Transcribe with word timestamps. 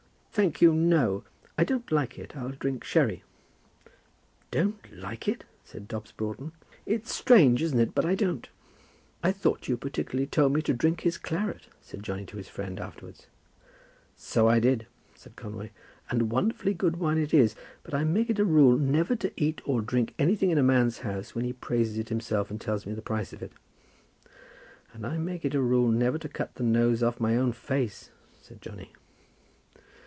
"Thank 0.33 0.61
you, 0.61 0.71
no; 0.73 1.25
I 1.57 1.65
don't 1.65 1.91
like 1.91 2.17
it. 2.17 2.37
I'll 2.37 2.51
drink 2.53 2.85
sherry." 2.85 3.23
"Don't 4.49 4.79
like 4.97 5.27
it!" 5.27 5.43
said 5.65 5.89
Dobbs 5.89 6.13
Broughton. 6.13 6.53
"It's 6.85 7.13
strange, 7.13 7.61
isn't 7.61 7.79
it? 7.81 7.93
but 7.93 8.05
I 8.05 8.15
don't." 8.15 8.47
"I 9.21 9.33
thought 9.33 9.67
you 9.67 9.75
particularly 9.75 10.25
told 10.25 10.53
me 10.53 10.61
to 10.61 10.73
drink 10.73 11.01
his 11.01 11.17
claret?" 11.17 11.67
said 11.81 12.01
Johnny 12.01 12.25
to 12.27 12.37
his 12.37 12.47
friend 12.47 12.79
afterwards. 12.79 13.27
"So 14.15 14.47
I 14.47 14.61
did," 14.61 14.87
said 15.15 15.35
Conway; 15.35 15.71
"and 16.09 16.31
wonderfully 16.31 16.73
good 16.75 16.95
wine 16.95 17.17
it 17.17 17.33
is. 17.33 17.53
But 17.83 17.93
I 17.93 18.05
make 18.05 18.29
it 18.29 18.39
a 18.39 18.45
rule 18.45 18.77
never 18.77 19.17
to 19.17 19.33
eat 19.35 19.61
or 19.65 19.81
drink 19.81 20.13
anything 20.17 20.49
in 20.49 20.57
a 20.57 20.63
man's 20.63 20.99
house 20.99 21.35
when 21.35 21.43
he 21.43 21.51
praises 21.51 21.97
it 21.97 22.07
himself 22.07 22.49
and 22.49 22.59
tells 22.61 22.85
me 22.85 22.93
the 22.93 23.01
price 23.01 23.33
of 23.33 23.43
it." 23.43 23.51
"And 24.93 25.05
I 25.05 25.17
make 25.17 25.43
it 25.43 25.55
a 25.55 25.61
rule 25.61 25.89
never 25.91 26.17
to 26.19 26.29
cut 26.29 26.55
the 26.55 26.63
nose 26.63 27.03
off 27.03 27.19
my 27.19 27.35
own 27.35 27.51
face," 27.51 28.11
said 28.41 28.61
Johnny. 28.61 28.93